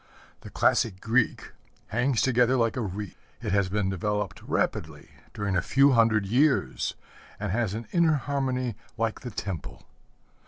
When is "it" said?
3.39-3.51